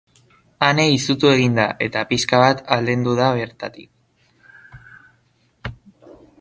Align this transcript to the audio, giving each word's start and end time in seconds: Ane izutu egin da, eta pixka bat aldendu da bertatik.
Ane 0.67 0.85
izutu 0.93 1.29
egin 1.33 1.59
da, 1.59 1.65
eta 1.89 2.03
pixka 2.13 2.39
bat 2.45 2.65
aldendu 2.77 3.15
da 3.21 3.29
bertatik. 3.43 5.79